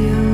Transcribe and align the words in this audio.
you. 0.00 0.29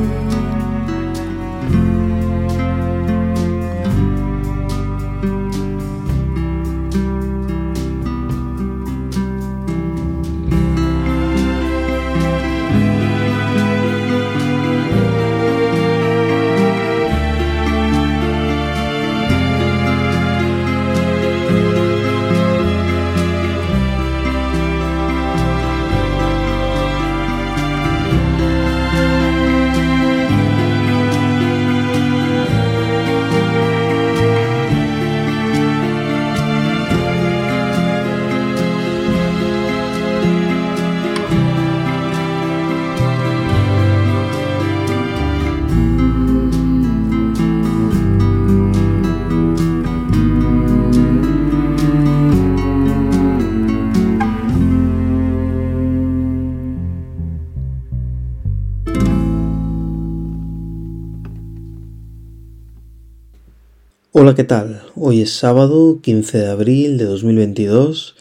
Hola, 64.26 64.34
¿qué 64.34 64.42
tal? 64.42 64.82
Hoy 64.96 65.20
es 65.20 65.34
sábado 65.34 66.00
15 66.02 66.38
de 66.38 66.48
abril 66.48 66.98
de 66.98 67.04
2022 67.04 68.16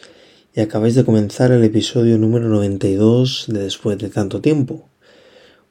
y 0.54 0.60
acabáis 0.60 0.94
de 0.94 1.04
comenzar 1.04 1.50
el 1.50 1.64
episodio 1.64 2.16
número 2.16 2.48
92 2.48 3.46
de 3.48 3.64
Después 3.64 3.98
de 3.98 4.08
tanto 4.08 4.40
tiempo. 4.40 4.88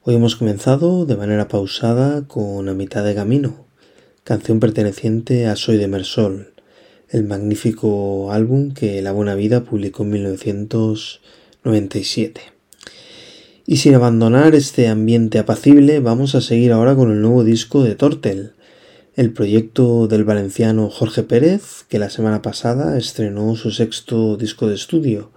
Hoy 0.02 0.16
hemos 0.16 0.36
comenzado 0.36 1.06
de 1.06 1.16
manera 1.16 1.48
pausada 1.48 2.28
con 2.28 2.68
A 2.68 2.74
mitad 2.74 3.02
de 3.02 3.14
camino, 3.14 3.64
canción 4.24 4.60
perteneciente 4.60 5.46
a 5.46 5.56
Soy 5.56 5.78
de 5.78 5.88
Mersol, 5.88 6.52
el 7.08 7.24
magnífico 7.24 8.30
álbum 8.30 8.74
que 8.74 9.00
La 9.00 9.12
Buena 9.12 9.34
Vida 9.34 9.64
publicó 9.64 10.02
en 10.02 10.10
1997. 10.10 12.42
Y 13.64 13.78
sin 13.78 13.94
abandonar 13.94 14.54
este 14.54 14.88
ambiente 14.88 15.38
apacible, 15.38 16.00
vamos 16.00 16.34
a 16.34 16.42
seguir 16.42 16.72
ahora 16.72 16.94
con 16.94 17.10
el 17.10 17.22
nuevo 17.22 17.42
disco 17.42 17.82
de 17.82 17.94
Tortel, 17.94 18.52
el 19.16 19.32
proyecto 19.32 20.08
del 20.08 20.24
valenciano 20.24 20.90
Jorge 20.90 21.22
Pérez, 21.22 21.84
que 21.88 21.98
la 21.98 22.10
semana 22.10 22.42
pasada 22.42 22.98
estrenó 22.98 23.56
su 23.56 23.70
sexto 23.70 24.36
disco 24.36 24.68
de 24.68 24.74
estudio, 24.74 25.32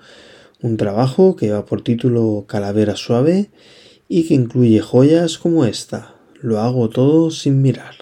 un 0.62 0.76
trabajo 0.76 1.38
que 1.38 1.46
lleva 1.46 1.66
por 1.66 1.82
título 1.82 2.44
Calavera 2.46 2.98
Suave 2.98 3.50
y 4.10 4.28
que 4.28 4.34
incluye 4.34 4.82
joyas 4.82 5.38
como 5.38 5.64
esta, 5.64 6.16
Lo 6.42 6.60
hago 6.60 6.90
todo 6.90 7.32
sin 7.32 7.62
mirar. 7.62 7.96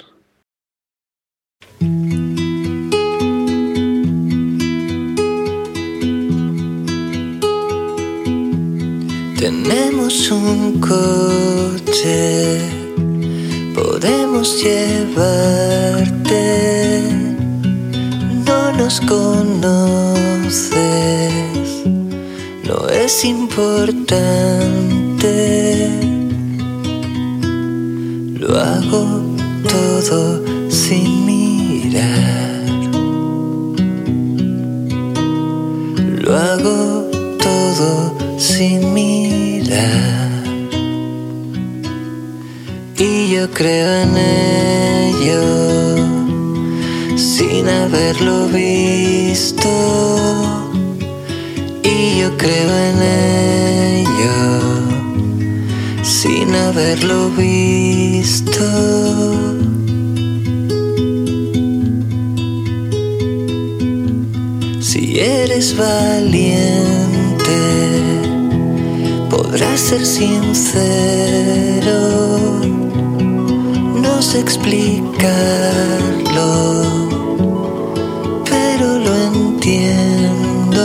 Tenemos 9.39 10.31
un 10.31 10.79
coche, 10.79 12.59
podemos 13.77 14.63
llevarte. 14.63 15.27
No 18.47 18.71
nos 18.73 18.99
conoces, 19.01 20.65
no 22.63 22.89
es 22.89 23.23
importante. 23.23 24.17
Lo 28.39 28.59
hago 28.59 29.21
todo 29.69 30.43
sin 30.69 31.25
mirar. 31.25 32.63
Lo 36.23 36.35
hago 36.35 37.09
todo 37.37 38.17
sin 38.37 38.93
mirar. 38.93 40.26
Yo 43.37 43.49
creo 43.51 43.89
en 44.03 44.17
ello 44.17 45.41
sin 47.15 47.69
haberlo 47.69 48.47
visto. 48.47 49.69
Y 51.83 52.19
yo 52.21 52.37
creo 52.37 52.71
en 52.89 53.01
ello 54.03 54.37
sin 56.03 56.55
haberlo 56.55 57.29
visto. 57.31 59.07
es 65.57 65.75
valiente, 65.75 67.59
podrás 69.27 69.79
ser 69.79 70.05
sincero, 70.05 70.77
explicarlo, 74.35 75.33
pero 78.49 78.99
lo 78.99 79.15
entiendo. 79.33 80.83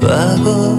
Lo 0.00 0.12
hago 0.12 0.73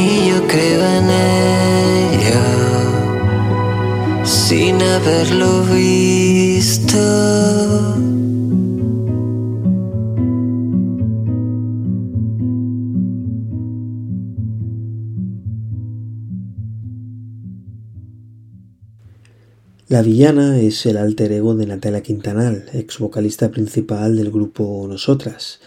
Y 0.00 0.28
yo 0.28 0.46
creo 0.46 0.80
en 0.98 1.10
ello 1.10 2.40
sin 4.24 4.80
haberlo 4.80 5.64
visto. 5.64 6.98
La 19.88 20.02
villana 20.02 20.60
es 20.60 20.86
el 20.86 20.96
alter 20.96 21.32
ego 21.32 21.56
de 21.56 21.66
Natalia 21.66 22.02
Quintanal, 22.02 22.66
ex 22.72 23.00
vocalista 23.00 23.50
principal 23.50 24.16
del 24.16 24.30
grupo 24.30 24.86
Nosotras, 24.88 25.58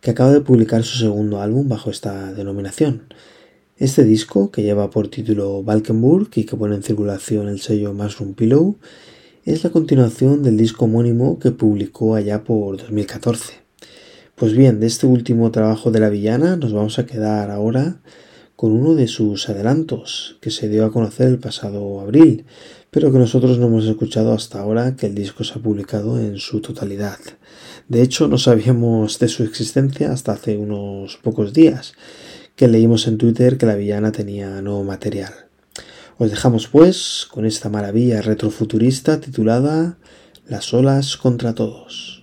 que 0.00 0.10
acaba 0.10 0.32
de 0.32 0.40
publicar 0.40 0.82
su 0.82 0.98
segundo 0.98 1.40
álbum 1.40 1.68
bajo 1.68 1.90
esta 1.90 2.32
denominación. 2.32 3.02
Este 3.78 4.02
disco, 4.02 4.50
que 4.50 4.64
lleva 4.64 4.90
por 4.90 5.06
título 5.06 5.62
Valkenburg 5.62 6.30
y 6.34 6.42
que 6.42 6.56
pone 6.56 6.74
en 6.74 6.82
circulación 6.82 7.46
el 7.46 7.60
sello 7.60 7.94
Mushroom 7.94 8.34
Pillow, 8.34 8.76
es 9.44 9.62
la 9.62 9.70
continuación 9.70 10.42
del 10.42 10.56
disco 10.56 10.86
homónimo 10.86 11.38
que 11.38 11.52
publicó 11.52 12.16
allá 12.16 12.42
por 12.42 12.76
2014. 12.76 13.52
Pues 14.34 14.54
bien, 14.54 14.80
de 14.80 14.88
este 14.88 15.06
último 15.06 15.52
trabajo 15.52 15.92
de 15.92 16.00
la 16.00 16.08
villana 16.08 16.56
nos 16.56 16.72
vamos 16.72 16.98
a 16.98 17.06
quedar 17.06 17.52
ahora 17.52 18.00
con 18.56 18.72
uno 18.72 18.96
de 18.96 19.06
sus 19.06 19.48
adelantos, 19.48 20.38
que 20.40 20.50
se 20.50 20.68
dio 20.68 20.84
a 20.84 20.90
conocer 20.90 21.28
el 21.28 21.38
pasado 21.38 22.00
abril, 22.00 22.46
pero 22.90 23.12
que 23.12 23.18
nosotros 23.18 23.60
no 23.60 23.68
hemos 23.68 23.84
escuchado 23.84 24.32
hasta 24.32 24.58
ahora 24.58 24.96
que 24.96 25.06
el 25.06 25.14
disco 25.14 25.44
se 25.44 25.56
ha 25.56 25.62
publicado 25.62 26.18
en 26.18 26.38
su 26.38 26.60
totalidad. 26.60 27.20
De 27.86 28.02
hecho, 28.02 28.26
no 28.26 28.38
sabíamos 28.38 29.20
de 29.20 29.28
su 29.28 29.44
existencia 29.44 30.10
hasta 30.10 30.32
hace 30.32 30.58
unos 30.58 31.16
pocos 31.22 31.52
días, 31.52 31.94
que 32.58 32.66
leímos 32.66 33.06
en 33.06 33.18
Twitter 33.18 33.56
que 33.56 33.66
la 33.66 33.76
villana 33.76 34.10
tenía 34.10 34.60
nuevo 34.62 34.82
material. 34.82 35.32
Os 36.18 36.28
dejamos 36.30 36.66
pues 36.66 37.28
con 37.30 37.46
esta 37.46 37.68
maravilla 37.68 38.20
retrofuturista 38.20 39.20
titulada 39.20 39.96
Las 40.48 40.74
olas 40.74 41.16
contra 41.16 41.54
todos. 41.54 42.17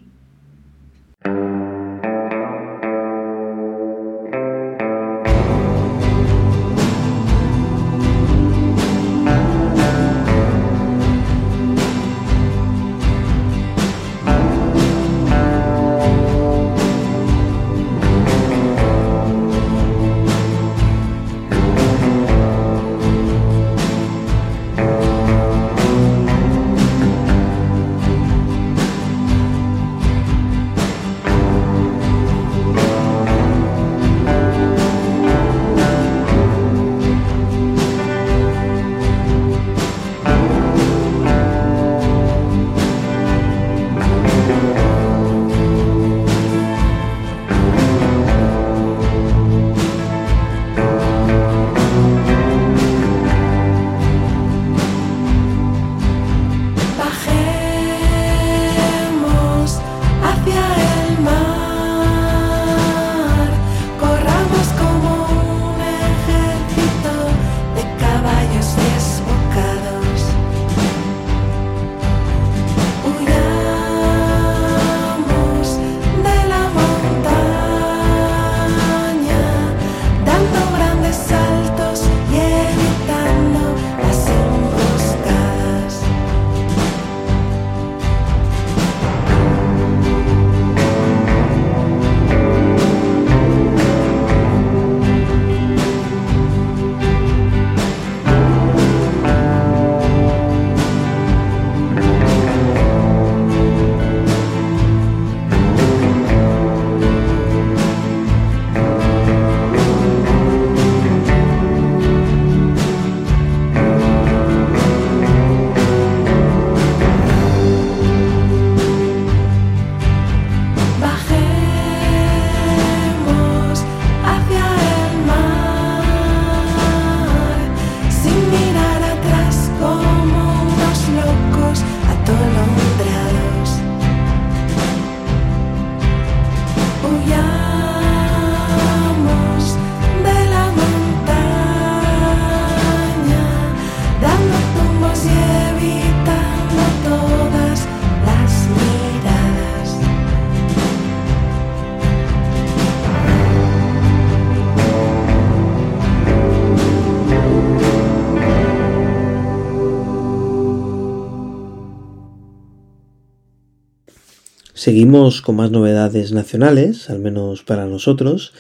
Seguimos 164.85 165.41
con 165.41 165.55
más 165.55 165.71
novedades 165.71 166.31
nacionales, 166.31 167.09
al 167.09 167.17
menos 167.17 167.63
para 167.63 167.87
nosotros, 167.87 168.53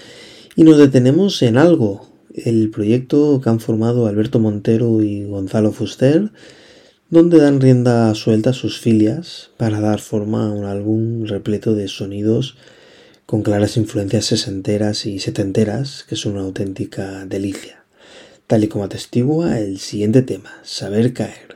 y 0.55 0.63
nos 0.63 0.79
detenemos 0.79 1.39
en 1.43 1.55
algo, 1.55 2.09
el 2.33 2.71
proyecto 2.71 3.39
que 3.43 3.49
han 3.51 3.59
formado 3.59 4.07
Alberto 4.07 4.39
Montero 4.39 5.03
y 5.03 5.25
Gonzalo 5.25 5.71
Fuster, 5.71 6.31
donde 7.11 7.37
dan 7.37 7.61
rienda 7.61 8.11
suelta 8.15 8.49
a 8.49 8.53
sus 8.53 8.79
filias 8.79 9.51
para 9.57 9.79
dar 9.79 9.99
forma 9.99 10.47
a 10.47 10.51
un 10.51 10.65
álbum 10.65 11.25
repleto 11.25 11.75
de 11.75 11.87
sonidos 11.87 12.57
con 13.27 13.43
claras 13.43 13.77
influencias 13.77 14.25
sesenteras 14.25 15.05
y 15.05 15.19
setenteras, 15.19 16.05
que 16.09 16.15
es 16.15 16.25
una 16.25 16.41
auténtica 16.41 17.23
delicia. 17.27 17.85
tal 18.47 18.63
y 18.63 18.67
como 18.67 18.85
atestigua 18.85 19.59
el 19.59 19.77
siguiente 19.77 20.23
tema, 20.23 20.49
Saber 20.63 21.13
caer. 21.13 21.54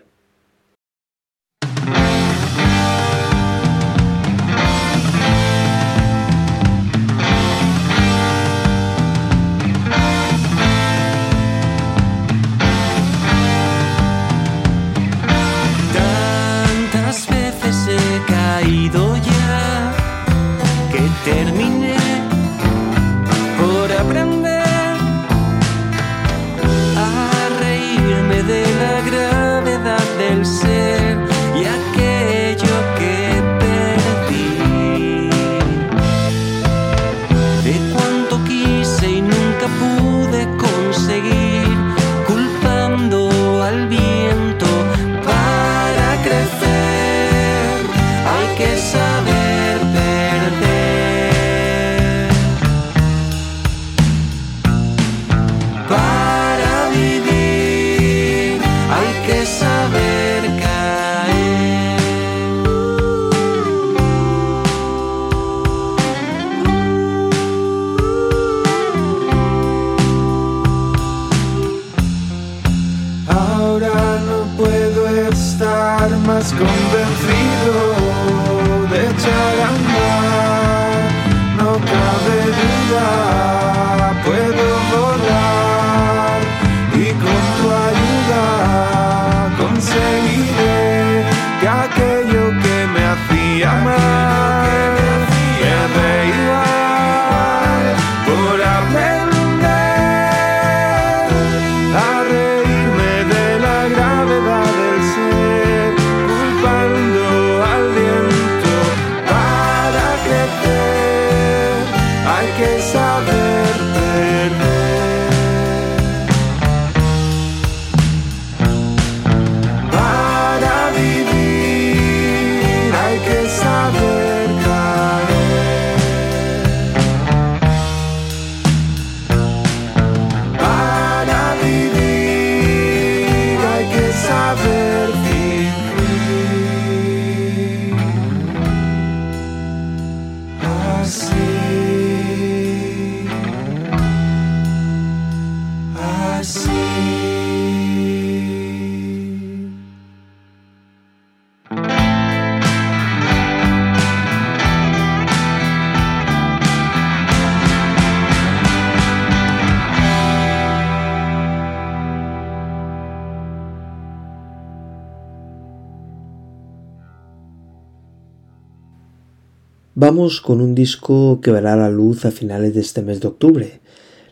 Vamos 170.12 170.42
con 170.42 170.60
un 170.60 170.74
disco 170.74 171.40
que 171.40 171.52
verá 171.52 171.76
la 171.76 171.92
luz 171.92 172.26
a 172.26 172.32
finales 172.32 172.74
de 172.74 172.82
este 172.82 173.04
mes 173.04 173.20
de 173.20 173.28
octubre, 173.28 173.80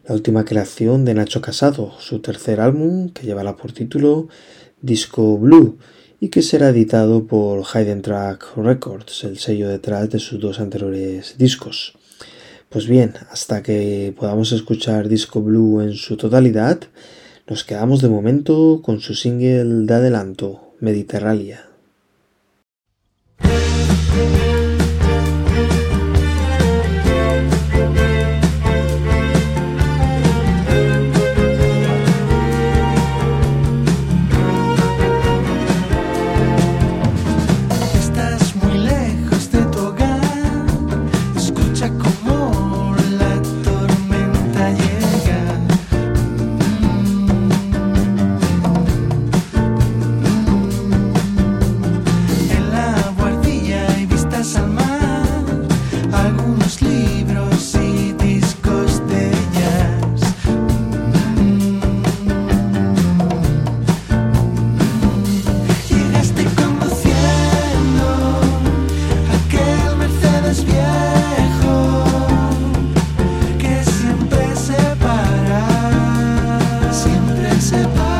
la 0.07 0.15
última 0.15 0.43
creación 0.43 1.05
de 1.05 1.13
Nacho 1.13 1.39
Casado, 1.39 1.93
su 1.99 2.17
tercer 2.17 2.59
álbum 2.61 3.09
que 3.09 3.27
llevará 3.27 3.55
por 3.55 3.73
título 3.73 4.27
Disco 4.81 5.37
Blue 5.37 5.77
y 6.19 6.29
que 6.29 6.41
será 6.41 6.69
editado 6.69 7.27
por 7.27 7.63
Hidden 7.63 8.01
Track 8.01 8.57
Records, 8.57 9.23
el 9.23 9.37
sello 9.37 9.69
detrás 9.69 10.09
de 10.09 10.17
sus 10.17 10.39
dos 10.39 10.59
anteriores 10.59 11.35
discos. 11.37 11.93
Pues 12.69 12.87
bien, 12.87 13.13
hasta 13.29 13.61
que 13.61 14.15
podamos 14.17 14.53
escuchar 14.53 15.07
Disco 15.07 15.43
Blue 15.43 15.81
en 15.81 15.93
su 15.93 16.17
totalidad, 16.17 16.79
nos 17.47 17.63
quedamos 17.63 18.01
de 18.01 18.09
momento 18.09 18.81
con 18.83 18.99
su 18.99 19.13
single 19.13 19.85
de 19.85 19.93
adelanto, 19.93 20.73
Mediterránea. 20.79 21.67
separe 77.67 78.16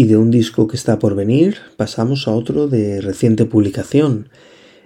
Y 0.00 0.04
de 0.04 0.16
un 0.16 0.30
disco 0.30 0.66
que 0.66 0.78
está 0.78 0.98
por 0.98 1.14
venir 1.14 1.58
pasamos 1.76 2.26
a 2.26 2.30
otro 2.30 2.68
de 2.68 3.02
reciente 3.02 3.44
publicación, 3.44 4.30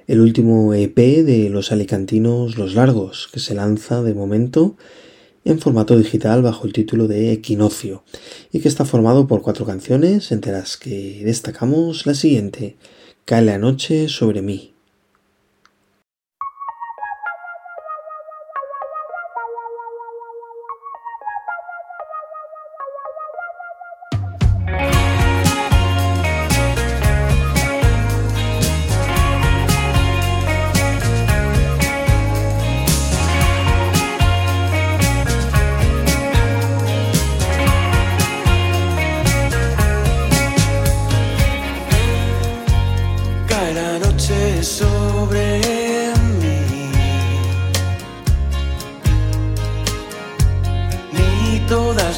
el 0.09 0.21
último 0.21 0.75
EP 0.75 0.97
de 0.97 1.49
los 1.51 1.71
alicantinos 1.71 2.59
Los 2.59 2.75
Largos, 2.75 3.29
que 3.33 3.39
se 3.39 3.55
lanza 3.55 4.03
de 4.03 4.13
momento 4.13 4.77
en 5.45 5.61
formato 5.61 5.97
digital 5.97 6.43
bajo 6.43 6.67
el 6.67 6.73
título 6.73 7.07
de 7.07 7.31
Equinoccio 7.31 8.03
y 8.51 8.59
que 8.59 8.67
está 8.67 8.85
formado 8.85 9.29
por 9.29 9.41
cuatro 9.41 9.65
canciones, 9.65 10.33
entre 10.33 10.51
las 10.51 10.77
que 10.77 11.23
destacamos 11.25 12.07
la 12.07 12.15
siguiente, 12.15 12.77
Cae 13.25 13.43
la 13.43 13.57
noche 13.57 14.09
sobre 14.09 14.43
mí. 14.43 14.74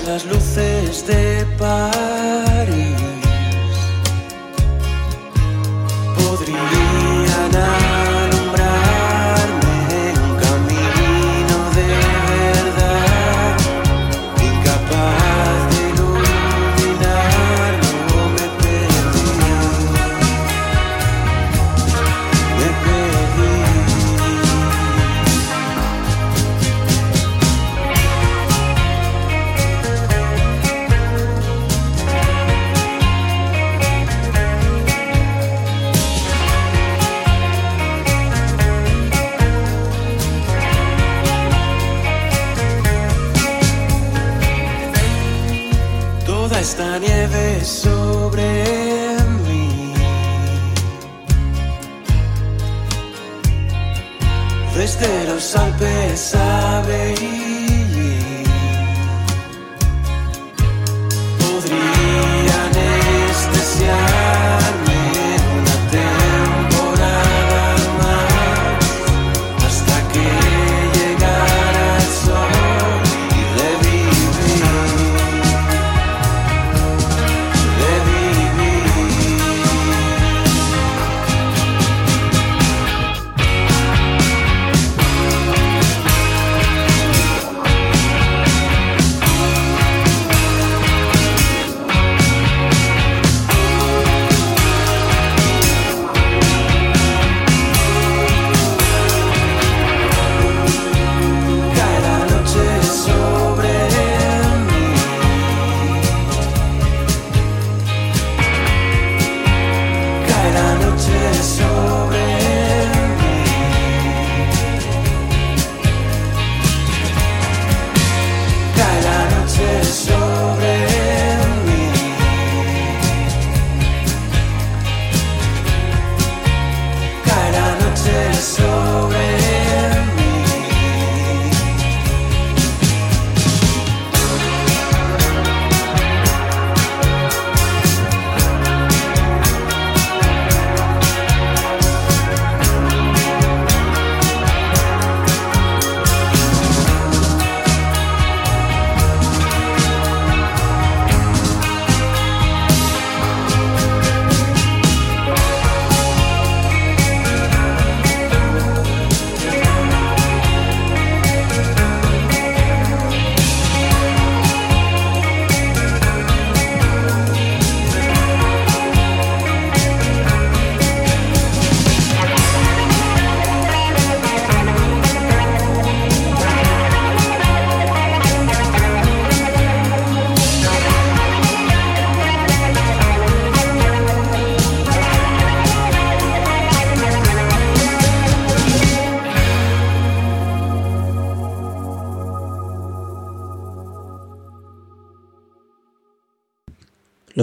las 0.06 0.24
luces 0.26 1.04
de 1.06 1.25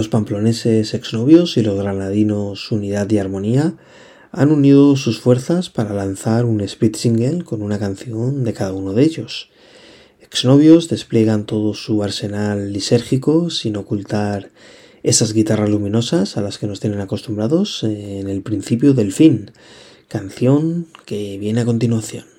Los 0.04 0.10
pamploneses 0.10 0.92
exnovios 0.92 1.56
y 1.56 1.62
los 1.62 1.78
granadinos 1.78 2.70
Unidad 2.70 3.10
y 3.10 3.16
Armonía 3.16 3.72
han 4.32 4.50
unido 4.50 4.96
sus 4.96 5.18
fuerzas 5.18 5.70
para 5.70 5.94
lanzar 5.94 6.44
un 6.44 6.60
split 6.60 6.94
single 6.94 7.42
con 7.42 7.62
una 7.62 7.78
canción 7.78 8.44
de 8.44 8.52
cada 8.52 8.74
uno 8.74 8.92
de 8.92 9.02
ellos. 9.02 9.48
Exnovios 10.20 10.90
despliegan 10.90 11.46
todo 11.46 11.72
su 11.72 12.02
arsenal 12.02 12.70
lisérgico 12.70 13.48
sin 13.48 13.78
ocultar 13.78 14.50
esas 15.02 15.32
guitarras 15.32 15.70
luminosas 15.70 16.36
a 16.36 16.42
las 16.42 16.58
que 16.58 16.66
nos 16.66 16.80
tienen 16.80 17.00
acostumbrados 17.00 17.82
en 17.82 18.28
el 18.28 18.42
principio 18.42 18.92
del 18.92 19.10
fin, 19.10 19.52
canción 20.08 20.86
que 21.06 21.38
viene 21.38 21.62
a 21.62 21.64
continuación. 21.64 22.33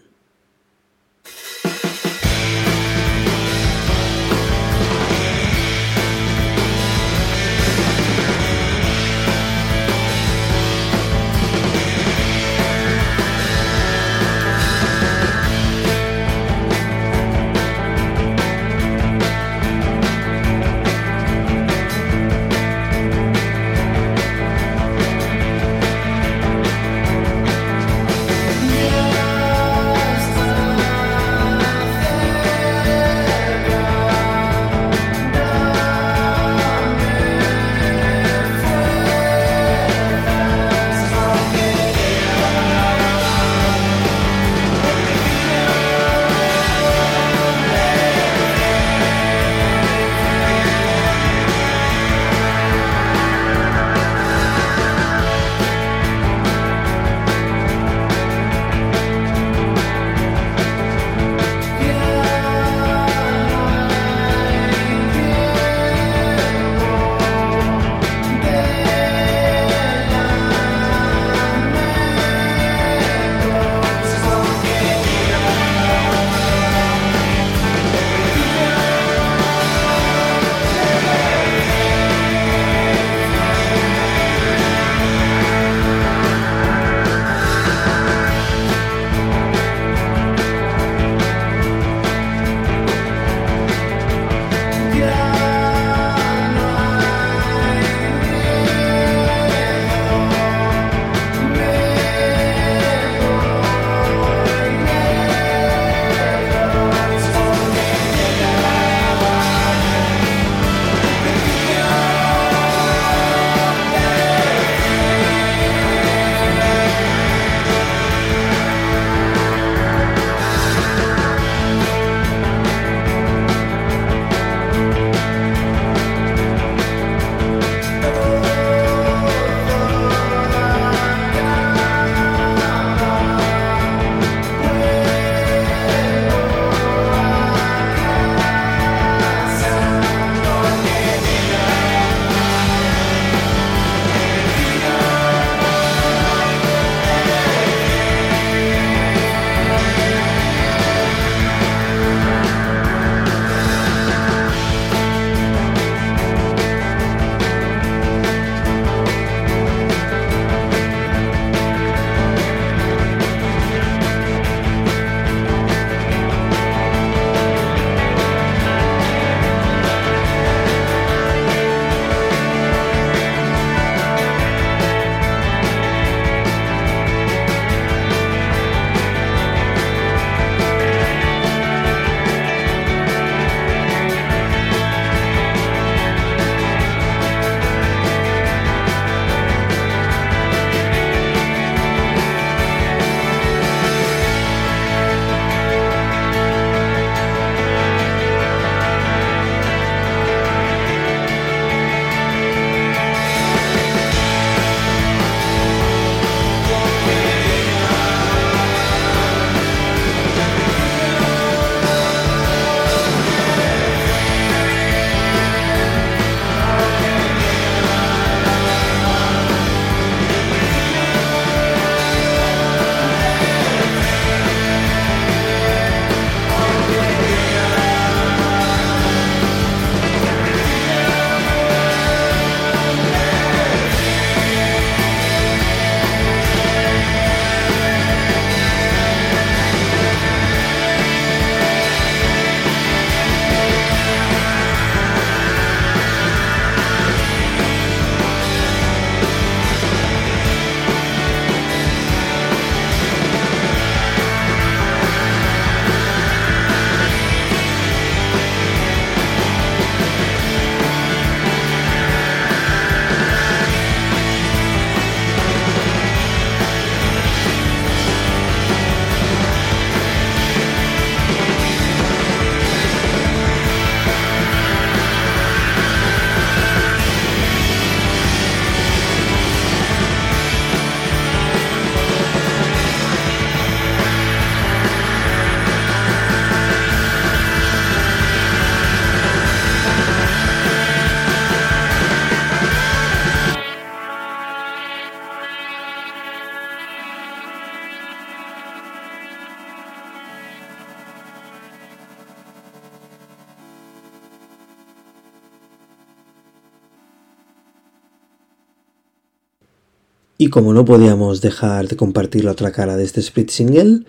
Y 310.46 310.50
como 310.50 310.76
no 310.76 310.86
podíamos 310.86 311.42
dejar 311.42 311.88
de 311.88 311.96
compartir 311.96 312.46
la 312.46 312.52
otra 312.52 312.72
cara 312.72 312.98
de 312.98 313.04
este 313.04 313.20
split 313.20 313.50
single, 313.50 314.02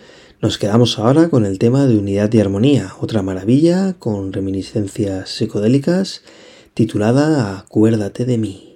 nos 0.43 0.59
quedamos 0.59 0.99
ahora 0.99 1.31
con 1.31 1.47
el 1.47 1.59
tema 1.59 1.87
de 1.87 1.97
Unidad 1.97 2.31
y 2.31 2.41
Armonía, 2.41 2.93
otra 3.01 3.23
maravilla 3.23 3.95
con 3.95 4.35
reminiscencias 4.35 5.31
psicodélicas, 5.31 6.21
titulada 6.75 7.59
Acuérdate 7.59 8.27
de 8.27 8.37
mí. 8.37 8.76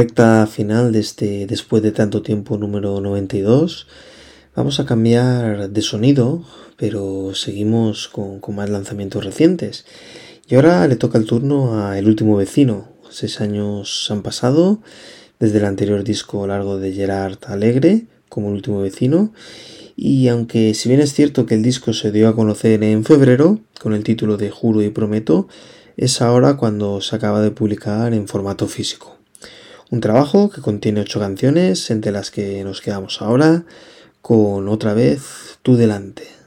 Recta 0.00 0.46
final 0.46 0.92
de 0.92 1.00
este 1.00 1.46
después 1.46 1.82
de 1.82 1.92
tanto 1.92 2.22
tiempo 2.22 2.56
número 2.56 3.02
92 3.02 3.86
vamos 4.56 4.80
a 4.80 4.86
cambiar 4.86 5.68
de 5.68 5.82
sonido, 5.82 6.42
pero 6.78 7.34
seguimos 7.34 8.08
con, 8.08 8.40
más 8.56 8.70
lanzamientos 8.70 9.22
recientes. 9.26 9.84
Y 10.48 10.54
ahora 10.54 10.88
le 10.88 10.96
toca 10.96 11.18
el 11.18 11.26
turno 11.26 11.84
a 11.84 11.98
El 11.98 12.08
último 12.08 12.34
vecino. 12.38 12.88
Seis 13.10 13.42
años 13.42 14.10
han 14.10 14.22
pasado 14.22 14.80
desde 15.38 15.58
el 15.58 15.66
anterior 15.66 16.02
disco 16.02 16.46
largo 16.46 16.78
de 16.78 16.94
Gerard 16.94 17.36
Alegre 17.44 18.06
como 18.30 18.48
El 18.48 18.54
último 18.54 18.80
vecino. 18.80 19.34
Y 19.96 20.28
aunque 20.28 20.72
si 20.72 20.88
bien 20.88 21.02
es 21.02 21.12
cierto 21.12 21.44
que 21.44 21.56
el 21.56 21.62
disco 21.62 21.92
se 21.92 22.10
dio 22.10 22.26
a 22.30 22.34
conocer 22.34 22.82
en 22.82 23.04
febrero 23.04 23.60
con 23.78 23.92
el 23.92 24.02
título 24.02 24.38
de 24.38 24.48
Juro 24.48 24.80
y 24.80 24.88
Prometo, 24.88 25.46
es 25.98 26.22
ahora 26.22 26.56
cuando 26.56 27.02
se 27.02 27.16
acaba 27.16 27.42
de 27.42 27.50
publicar 27.50 28.14
en 28.14 28.26
formato 28.28 28.66
físico. 28.66 29.19
Un 29.90 30.00
trabajo 30.00 30.50
que 30.50 30.60
contiene 30.60 31.00
ocho 31.00 31.18
canciones, 31.18 31.90
entre 31.90 32.12
las 32.12 32.30
que 32.30 32.62
nos 32.62 32.80
quedamos 32.80 33.20
ahora, 33.22 33.64
con 34.22 34.68
otra 34.68 34.94
vez 34.94 35.58
tú 35.62 35.76
delante. 35.76 36.39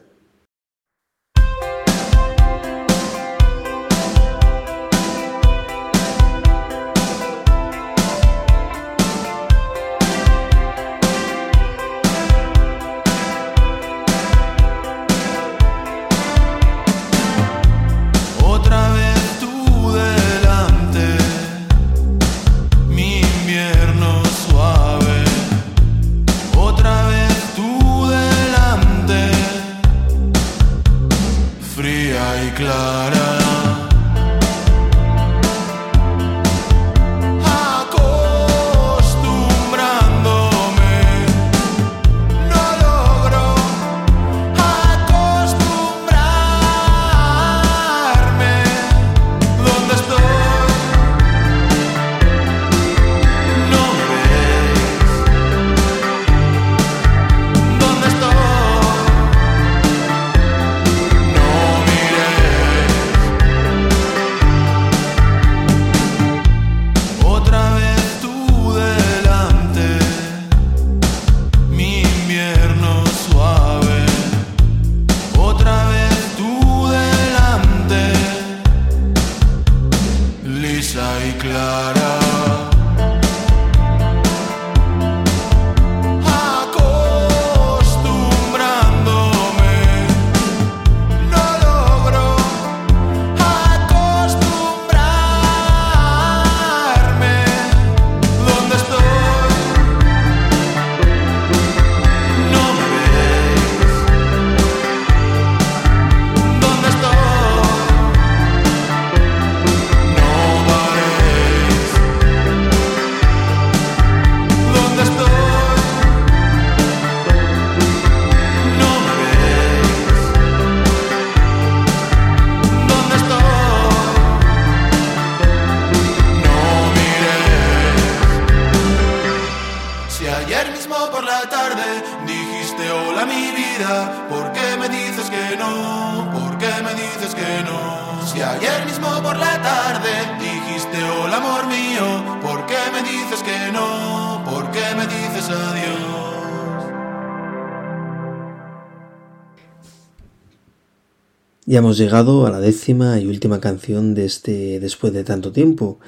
Ya 151.66 151.80
hemos 151.80 151.97
llegado 151.97 152.47
a 152.47 152.51
la 152.51 152.61
décima 152.61 153.20
y 153.20 153.28
última 153.28 153.59
canción 153.59 154.16
de 154.16 154.24
este 154.24 154.80
Después 154.80 155.11
de 155.11 155.26
tanto 155.26 155.51
tiempo. 155.51 155.99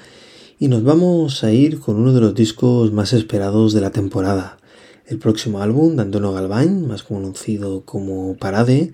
Y 0.58 0.70
nos 0.70 0.84
vamos 0.84 1.44
a 1.44 1.52
ir 1.52 1.82
con 1.82 1.98
uno 1.98 2.14
de 2.14 2.22
los 2.22 2.36
discos 2.36 2.94
más 2.94 3.12
esperados 3.12 3.74
de 3.74 3.82
la 3.82 3.92
temporada, 3.92 4.60
el 5.08 5.20
próximo 5.20 5.62
álbum 5.62 5.98
de 5.98 6.04
Antonio 6.04 6.32
Galván, 6.32 6.88
más 6.88 7.04
conocido 7.04 7.84
como 7.84 8.38
Parade, 8.38 8.94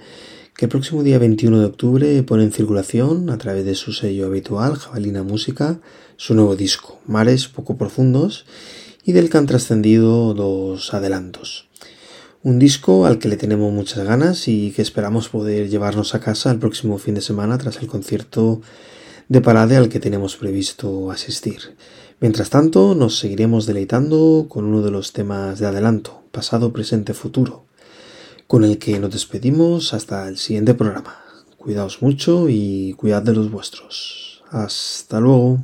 el 0.65 0.69
próximo 0.69 1.01
día 1.01 1.17
21 1.17 1.59
de 1.59 1.65
octubre 1.65 2.21
pone 2.21 2.43
en 2.43 2.51
circulación 2.51 3.31
a 3.31 3.39
través 3.39 3.65
de 3.65 3.73
su 3.73 3.93
sello 3.93 4.27
habitual, 4.27 4.75
Jabalina 4.75 5.23
Música, 5.23 5.79
su 6.17 6.35
nuevo 6.35 6.55
disco, 6.55 6.99
Mares 7.07 7.47
poco 7.47 7.77
profundos, 7.77 8.45
y 9.03 9.13
del 9.13 9.31
que 9.31 9.39
han 9.39 9.47
trascendido 9.47 10.35
dos 10.35 10.93
adelantos. 10.93 11.67
Un 12.43 12.59
disco 12.59 13.07
al 13.07 13.17
que 13.17 13.27
le 13.27 13.37
tenemos 13.37 13.73
muchas 13.73 14.05
ganas 14.05 14.47
y 14.47 14.69
que 14.71 14.83
esperamos 14.83 15.29
poder 15.29 15.67
llevarnos 15.67 16.13
a 16.13 16.19
casa 16.19 16.51
el 16.51 16.59
próximo 16.59 16.99
fin 16.99 17.15
de 17.15 17.21
semana 17.21 17.57
tras 17.57 17.81
el 17.81 17.87
concierto 17.87 18.61
de 19.29 19.41
parade 19.41 19.77
al 19.77 19.89
que 19.89 19.99
tenemos 19.99 20.35
previsto 20.35 21.09
asistir. 21.09 21.75
Mientras 22.19 22.51
tanto, 22.51 22.93
nos 22.93 23.17
seguiremos 23.17 23.65
deleitando 23.65 24.45
con 24.47 24.65
uno 24.65 24.83
de 24.83 24.91
los 24.91 25.11
temas 25.11 25.57
de 25.57 25.65
adelanto, 25.65 26.21
pasado, 26.31 26.71
presente, 26.71 27.15
futuro, 27.15 27.65
con 28.51 28.65
el 28.65 28.77
que 28.77 28.99
nos 28.99 29.11
despedimos 29.11 29.93
hasta 29.93 30.27
el 30.27 30.37
siguiente 30.37 30.73
programa. 30.73 31.15
Cuidaos 31.57 32.01
mucho 32.01 32.49
y 32.49 32.93
cuidad 32.97 33.21
de 33.21 33.31
los 33.31 33.49
vuestros. 33.49 34.43
Hasta 34.51 35.21
luego. 35.21 35.59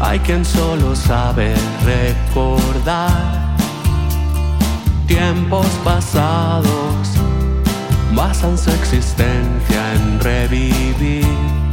Hay 0.00 0.18
quien 0.18 0.44
solo 0.44 0.96
sabe 0.96 1.54
recordar 1.84 3.37
tiempos 5.08 5.66
pasados, 5.82 7.08
basan 8.14 8.56
su 8.56 8.70
existencia 8.70 9.94
en 9.94 10.20
revivir 10.20 11.67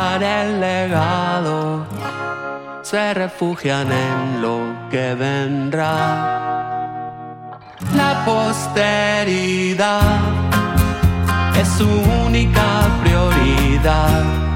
el 0.00 0.60
legado, 0.60 1.84
se 2.82 3.12
refugian 3.14 3.86
en 3.92 4.42
lo 4.42 4.58
que 4.90 5.14
vendrá. 5.14 6.40
La 7.94 8.24
posteridad 8.24 10.00
es 11.60 11.68
su 11.68 11.88
única 12.26 12.88
prioridad. 13.02 14.49